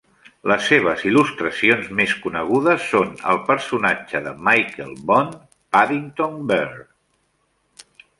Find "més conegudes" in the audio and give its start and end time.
1.99-2.87